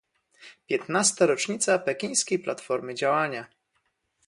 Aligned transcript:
Piętnasta 0.67 1.25
rocznica 1.25 1.79
pekińskiej 1.79 2.39
platformy 2.39 2.95
działania 2.95 3.47